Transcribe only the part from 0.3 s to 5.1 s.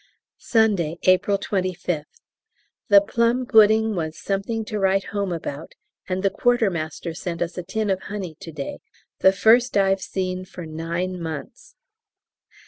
Sunday, April 25th. The plum pudding was "something to write